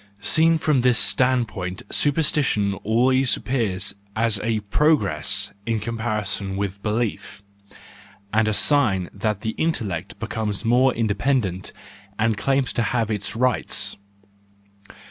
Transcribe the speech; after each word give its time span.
Seen 0.19 0.57
from 0.57 0.81
this 0.81 0.97
standpoint 0.97 1.87
supersti¬ 1.89 2.43
tion 2.43 2.73
always 2.83 3.37
appears 3.37 3.93
as 4.15 4.39
a 4.41 4.61
progress 4.61 5.51
in 5.67 5.79
comparison 5.79 6.57
with 6.57 6.81
belief, 6.81 7.43
and 8.33 8.47
as 8.47 8.57
a 8.57 8.59
sign 8.59 9.09
that 9.13 9.41
the 9.41 9.51
intellect 9.59 10.17
becomes 10.19 10.65
more 10.65 10.91
independent 10.91 11.71
and 12.17 12.35
claims 12.35 12.73
to 12.73 12.81
have 12.81 13.11
its 13.11 13.35
rights. 13.35 13.95